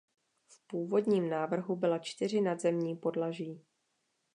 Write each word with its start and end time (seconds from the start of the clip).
V 0.49 0.67
původním 0.67 1.29
návrhu 1.29 1.75
byla 1.75 1.99
čtyři 1.99 2.41
nadzemní 2.41 2.95
podlaží. 2.95 3.61